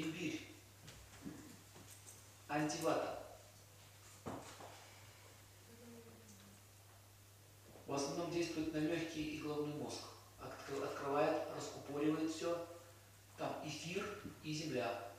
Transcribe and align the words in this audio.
Имбирь. 0.00 0.40
Антивата. 2.48 3.18
В 7.86 7.92
основном 7.92 8.30
действует 8.30 8.72
на 8.72 8.78
легкий 8.78 9.36
и 9.36 9.42
головной 9.42 9.74
мозг. 9.74 10.02
Откры- 10.40 10.84
Открывает, 10.84 11.42
раскупоривает 11.54 12.30
все. 12.30 12.66
Там 13.36 13.60
эфир 13.64 14.06
и 14.44 14.52
земля. 14.52 15.10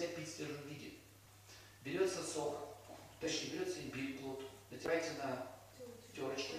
Нельзя 0.00 0.14
пить 0.14 0.28
в 0.28 0.36
свежем 0.36 0.60
виде. 0.66 0.92
Берется 1.84 2.22
сок, 2.22 2.56
точнее, 3.20 3.50
берется 3.50 3.80
имбирь, 3.80 4.18
плод, 4.18 4.42
натираете 4.70 5.12
на 5.22 5.46
терочке, 6.14 6.54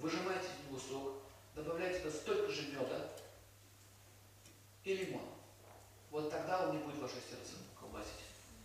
выжимаете 0.00 0.46
из 0.46 0.68
него 0.68 0.78
сок, 0.78 1.14
добавляете 1.54 2.00
туда 2.00 2.14
столько 2.14 2.52
же 2.52 2.62
меда 2.68 3.10
и 4.84 4.94
лимон. 4.94 5.22
Вот 6.10 6.30
тогда 6.30 6.68
он 6.68 6.76
не 6.76 6.84
будет 6.84 6.98
ваше 7.00 7.14
сердце 7.14 7.54
колбасить. 7.78 8.12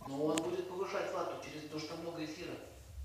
Но 0.06 0.24
он 0.24 0.36
будет 0.36 0.68
повышать 0.68 1.12
вату 1.12 1.44
через 1.44 1.68
то, 1.68 1.78
что 1.78 1.96
много 1.96 2.24
эфира 2.24 2.54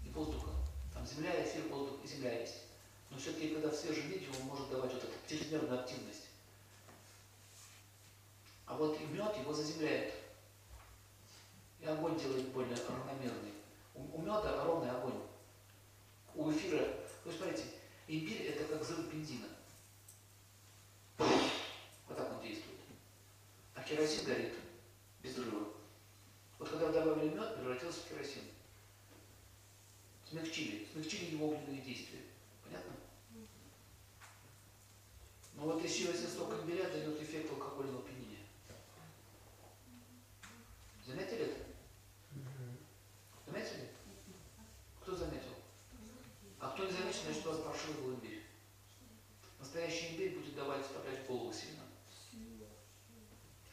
и 0.06 0.10
воздуха. 0.10 0.52
Там 0.94 1.06
земля, 1.06 1.44
эфир, 1.44 1.68
воздух 1.70 1.98
и 2.04 2.08
земля 2.08 2.40
есть. 2.40 2.62
Но 3.10 3.18
все-таки, 3.18 3.50
когда 3.50 3.70
в 3.70 3.76
свежем 3.76 4.08
виде, 4.10 4.28
он 4.40 4.48
может 4.48 4.70
давать 4.70 4.94
вот 4.94 5.04
эту 5.04 5.14
чрезмерную 5.28 5.80
активность. 5.80 6.28
А 8.66 8.76
вот 8.76 9.00
и 9.00 9.06
мед 9.06 9.38
его 9.38 9.54
заземляет. 9.54 10.14
И 11.86 11.88
огонь 11.88 12.20
делает 12.20 12.48
более 12.50 12.76
равномерный. 12.76 13.54
У, 13.94 14.18
у 14.18 14.22
меда 14.22 14.64
ровный 14.66 14.90
огонь. 14.90 15.22
У 16.34 16.52
эфира, 16.52 16.84
вы 17.24 17.32
смотрите, 17.32 17.64
имбирь 18.08 18.42
это 18.48 18.64
как 18.66 18.82
взрыв 18.82 19.14
бензина. 19.14 19.46
Вот 21.20 22.18
так 22.18 22.32
он 22.34 22.42
действует. 22.42 22.80
А 23.76 23.84
керосин 23.84 24.26
горит 24.26 24.56
без 25.22 25.34
взрыва. 25.34 25.68
Вот 26.58 26.70
когда 26.70 26.88
вы 26.88 26.94
добавили 26.94 27.36
мед, 27.36 27.56
превратился 27.56 28.00
в 28.00 28.10
керосин. 28.10 28.42
Смягчили, 30.28 30.88
смягчили 30.92 31.34
его 31.34 31.50
огненные 31.50 31.82
действия. 31.82 32.22
Понятно? 32.64 32.94
Но 35.54 35.64
вот 35.64 35.84
еще 35.84 36.06
если 36.06 36.26
сок 36.26 36.52
имбиря 36.52 36.90
дает 36.90 37.22
эффект 37.22 37.52
алкогольного 37.52 38.00
опьянения. 38.00 38.40
Заметили 41.06 41.42
это? 41.42 41.66
Заметили? 43.46 43.90
Кто 45.02 45.16
заметил? 45.16 45.54
А 46.60 46.70
кто 46.70 46.86
не 46.86 46.92
заметил, 46.92 47.22
значит 47.24 47.46
у 47.46 47.50
вас 47.50 47.60
паршивый 47.60 48.02
был 48.02 48.14
имбирь. 48.16 48.44
Настоящий 49.60 50.14
имбирь 50.14 50.38
будет 50.38 50.56
давать 50.56 50.84
вставлять 50.86 51.24
в 51.24 51.28
голову 51.28 51.54
сильно. 51.54 51.84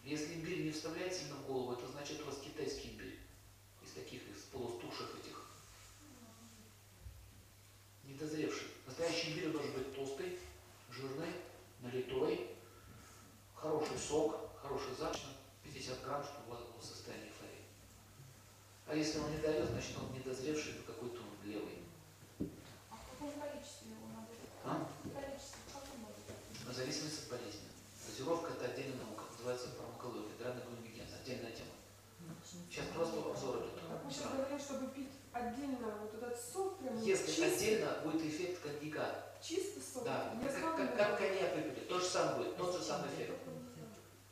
Если 0.05 0.34
имбирь 0.34 0.62
не 0.73 0.78
вставляет 0.78 1.12
сильно 1.12 1.34
в 1.34 1.47
голову, 1.47 1.75
это 1.75 1.87
значит 1.87 2.23
у 2.23 2.25
вас 2.25 2.39
китайский 2.39 2.92
имбирь. 2.92 3.19
Из 3.84 3.92
таких, 3.92 4.23
из 4.31 4.45
полустушек 4.45 5.06
этих. 5.20 5.39
Недозревший. 8.05 8.69
Настоящий 8.87 9.33
имбирь 9.33 9.50
должен 9.50 9.71
быть 9.75 9.94
толстый, 9.94 10.38
жирный, 10.91 11.31
налитой, 11.81 12.49
хороший 13.55 13.99
сок, 13.99 14.34
хороший 14.62 14.94
запах, 14.94 15.21
50 15.62 16.05
грамм, 16.05 16.25
чтобы 16.25 16.47
у 16.49 16.50
вас 16.53 16.62
было 16.62 16.81
состояние 16.81 17.28
эйфории. 17.28 17.65
А 18.87 18.97
если 18.97 19.19
он 19.19 19.31
не 19.31 19.43
дает, 19.43 19.69
значит 19.69 19.94
он 19.99 20.16
недозревший, 20.16 20.72
то 20.72 20.93
какой-то 20.94 21.21
он 21.21 21.50
левый. 21.50 21.81
А 22.91 22.97
в 22.97 23.10
каком 23.10 23.31
количестве 23.39 23.91
его 23.91 24.06
надо? 24.09 24.33
А? 24.65 24.89
Количество 25.12 25.59
в 25.69 25.72
каком 25.75 26.00
надо? 26.00 26.72
В 26.72 26.75
зависимости 26.75 27.25
от 27.25 27.28
болезни. 27.28 27.72
Дозировка– 28.06 28.53
это 28.54 28.72
отдельная 28.72 29.04
наука, 29.04 29.25
называется 29.33 29.69
фармакология, 29.71 30.37
сейчас 34.12 34.33
говорим, 34.33 34.59
чтобы 34.59 34.87
пить 34.93 35.11
отдельно 35.33 35.99
вот 36.03 36.15
этот 36.15 36.39
сок, 36.41 36.78
прям 36.78 37.00
Если 37.00 37.27
чистый, 37.27 37.55
отдельно, 37.55 37.97
будет 38.05 38.23
эффект 38.27 38.62
коньяка. 38.62 39.06
чистый 39.43 39.83
сок, 39.83 40.05
Да, 40.05 40.34
не 40.41 40.45
как, 40.45 40.77
как, 40.77 40.97
как 40.97 41.19
коньяк 41.19 41.55
выпили, 41.56 41.84
то 41.87 41.99
же 41.99 42.05
самое 42.06 42.37
будет, 42.39 42.56
тот 42.56 42.77
же 42.77 42.83
самый 42.84 43.09
эффект. 43.09 43.33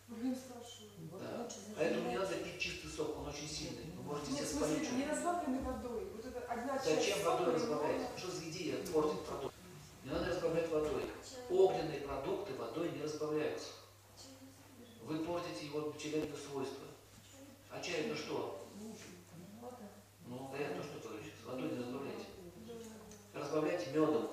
Блин, 0.08 0.34
спрашиваю. 0.36 0.90
Да. 1.20 1.48
Поэтому 1.76 2.10
не 2.10 2.18
надо 2.18 2.34
пить 2.34 2.58
чистый 2.58 2.88
сок, 2.88 3.16
он 3.18 3.28
очень 3.28 3.48
сильный. 3.48 3.84
Вы 3.96 4.02
можете 4.02 4.32
Нет, 4.32 4.44
в 4.44 4.50
смысле, 4.50 4.76
спалить. 4.76 4.92
не 4.92 5.06
разбавленный 5.06 5.62
водой. 5.62 6.04
Вот 6.16 6.24
это 6.24 6.40
одна 6.52 6.78
часть 6.78 6.94
Зачем 6.96 7.18
сока, 7.18 7.30
водой 7.30 7.54
разбавлять? 7.54 8.02
Что 8.16 8.30
за 8.30 8.42
идея 8.50 8.76
портить 8.92 9.20
продукт? 9.24 9.54
Не 10.04 10.10
надо 10.10 10.26
разбавлять 10.26 10.68
водой. 10.70 11.04
Огненные 11.50 12.00
продукты 12.00 12.54
водой 12.54 12.90
не 12.92 13.02
разбавляются. 13.02 13.68
Вы 15.04 15.18
портите 15.24 15.66
его 15.66 15.90
пчелиные 15.92 16.30
свойства. 16.36 16.84
А 17.70 17.80
чай 17.80 18.02
это 18.06 18.16
что? 18.16 18.66
Ну, 20.26 20.50
да 20.52 20.58
я 20.58 20.68
то, 20.76 20.82
что 20.82 21.00
говорю 21.08 21.22
сейчас. 21.22 21.44
Водой 21.46 21.70
не 21.70 21.78
разбавляйте. 21.78 22.24
Разбавляйте 23.34 23.79
медом. 23.92 24.30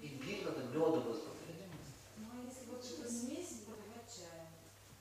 Имбирь 0.00 0.44
надо 0.44 0.64
медом 0.64 1.08
разбавлять. 1.08 1.68
ну 2.18 2.26
а 2.32 2.44
если 2.44 2.70
вот 2.70 2.84
эту 2.84 3.10
смесь 3.10 3.62
подавать 3.64 4.08
чаем, 4.08 4.48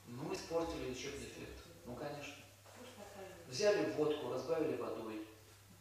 Ну, 0.08 0.24
мы 0.24 0.36
испортили 0.36 0.90
лечебный 0.90 1.28
эффект. 1.28 1.64
Ну, 1.86 1.96
конечно. 1.96 2.34
Взяли 3.48 3.92
водку, 3.94 4.32
разбавили 4.32 4.78
водой, 4.78 5.28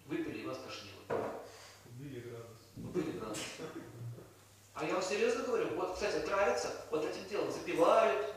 выпили 0.06 0.40
и 0.40 0.46
вас 0.46 0.58
тошнило. 0.58 1.32
Убили 1.86 2.20
градус. 2.20 2.58
Были 2.76 3.18
градус. 3.18 3.38
А 4.74 4.84
я 4.84 4.94
вам 4.94 5.02
серьезно 5.02 5.44
говорю, 5.44 5.74
вот, 5.76 5.94
кстати, 5.94 6.24
травится 6.26 6.70
вот 6.90 7.04
этим 7.04 7.28
делом, 7.28 7.50
запивают, 7.50 8.34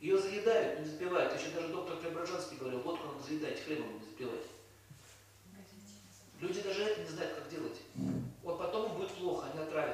ее 0.00 0.18
заедают, 0.18 0.80
не 0.80 0.86
запивают. 0.86 1.38
Еще 1.38 1.50
даже 1.50 1.68
доктор 1.68 1.96
Преображенский 1.98 2.56
говорил, 2.56 2.80
водку 2.80 3.06
надо 3.06 3.22
заедать, 3.22 3.62
хлебом 3.64 3.92
не 3.98 4.04
запивать. 4.04 4.46
Люди 6.40 6.60
даже 6.60 6.82
это 6.82 7.00
не 7.02 7.08
знают, 7.08 7.34
как 7.34 7.48
делать. 7.48 7.80
Вот 8.42 8.58
потом 8.58 8.90
им 8.90 8.96
будет 8.96 9.12
плохо, 9.12 9.46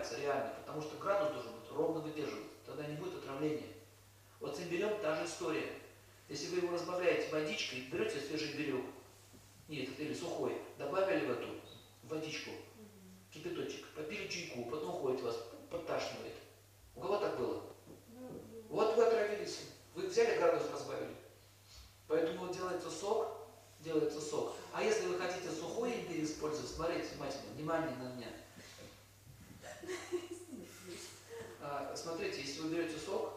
они 0.08 0.16
отравятся 0.16 0.20
реально, 0.20 0.52
потому 0.60 0.82
что 0.82 0.96
градус 0.98 1.32
должен 1.32 1.52
быть 1.52 1.70
ровно 1.72 2.00
выдерживать, 2.00 2.64
тогда 2.64 2.86
не 2.86 2.96
будет 2.96 3.16
отравления. 3.16 3.68
Вот 4.40 4.56
с 4.56 4.60
имбирем 4.60 5.00
та 5.02 5.16
же 5.16 5.26
история. 5.26 5.72
Если 6.28 6.48
вы 6.48 6.58
его 6.58 6.74
разбавляете 6.74 7.30
водичкой, 7.30 7.88
берете 7.90 8.20
свежий 8.20 8.52
имбирек, 8.52 8.84
нет, 9.68 9.88
или 9.98 10.14
сухой, 10.14 10.60
добавили 10.78 11.26
в 11.26 11.30
эту 11.30 11.48
водичку, 12.04 12.50
кипяточек, 13.32 13.86
попили 13.88 14.28
чайку, 14.28 14.64
потом 14.70 14.92
ходит 14.92 15.22
вас, 15.22 15.36
подташнивает. 15.70 16.34
У 16.94 17.00
кого 17.00 17.16
так 17.18 17.38
было? 17.38 17.62
Вот 18.68 18.96
вы 18.96 19.04
отравились. 19.04 19.60
Вы 19.94 20.06
взяли 20.06 20.38
градус, 20.38 20.62
разбавили. 20.70 21.14
Поэтому 22.06 22.46
вот 22.46 22.56
делается 22.56 22.90
сок, 22.90 23.28
делается 23.80 24.20
сок. 24.20 24.54
А 24.72 24.82
если 24.82 25.06
вы 25.06 25.18
хотите 25.18 25.50
сухой 25.50 25.94
имбирь 25.94 26.24
использовать, 26.24 26.70
смотрите 26.70 27.08
внимательно, 27.14 27.52
внимание 27.54 27.96
на 27.96 28.14
меня. 28.14 28.28
А, 31.60 31.94
смотрите, 32.08 32.40
если 32.40 32.62
вы 32.62 32.70
берете 32.70 32.98
сок, 32.98 33.32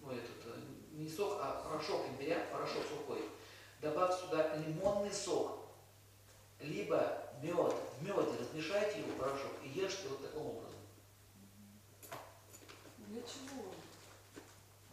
ну 0.00 0.10
этот, 0.10 0.46
э, 0.46 0.60
не 0.92 1.08
сок, 1.08 1.38
а 1.40 1.62
порошок 1.64 2.06
имбиря, 2.08 2.46
порошок 2.50 2.82
сухой, 2.88 3.24
добавьте 3.80 4.22
сюда 4.22 4.56
лимонный 4.56 5.12
сок, 5.12 5.60
либо 6.60 7.22
мед. 7.42 7.74
В 7.98 8.02
меде 8.02 8.36
размешайте 8.40 9.00
его 9.00 9.12
порошок 9.18 9.52
и 9.62 9.68
ешьте 9.68 10.08
вот 10.08 10.22
таким 10.22 10.40
образом. 10.40 10.72
Для 12.98 13.22
чего? 13.22 13.72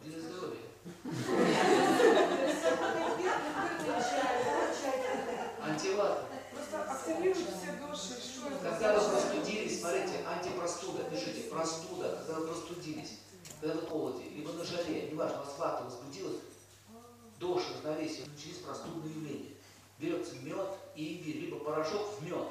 Для 0.02 0.20
здоровья. 0.20 0.60
Антивата. 5.60 6.26
Просто 6.52 6.92
активируют 6.92 7.38
все 7.38 7.72
души, 7.72 8.20
что 8.20 8.48
это 8.48 8.58
Когда 8.58 8.92
вы 8.92 8.98
означает? 8.98 9.22
простудились, 9.22 9.80
смотрите, 9.80 10.24
антипростуда, 10.26 11.04
простуда, 11.94 12.16
когда 12.16 12.40
вы 12.40 12.46
простудились, 12.46 13.18
когда 13.60 13.74
вы 13.74 13.86
холоде, 13.86 14.28
либо 14.30 14.52
на 14.52 14.64
жаре, 14.64 15.10
неважно, 15.10 15.38
вас 15.38 15.58
вата 15.58 15.84
возбудилась, 15.84 16.40
дождь, 17.38 17.66
равновесие, 17.76 18.26
начались 18.26 18.58
простудные 18.58 19.14
явления. 19.14 19.54
Берется 19.98 20.34
мед 20.36 20.68
и 20.96 21.16
имбирь, 21.16 21.40
либо 21.40 21.58
порошок 21.60 22.18
в 22.18 22.24
мед, 22.24 22.48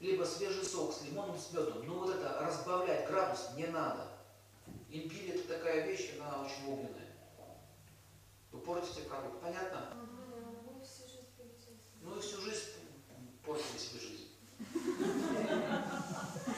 либо 0.00 0.24
свежий 0.24 0.64
сок 0.64 0.92
с 0.92 1.02
лимоном, 1.02 1.38
с 1.38 1.52
медом. 1.52 1.86
Но 1.86 2.00
вот 2.00 2.14
это 2.14 2.38
разбавлять 2.40 3.06
градус 3.08 3.50
не 3.56 3.66
надо. 3.66 4.08
Имбирь 4.90 5.30
это 5.30 5.48
такая 5.48 5.86
вещь, 5.86 6.10
она 6.18 6.42
очень 6.42 6.72
огненная. 6.72 7.07